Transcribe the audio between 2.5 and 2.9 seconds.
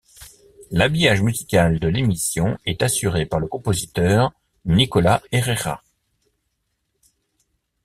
est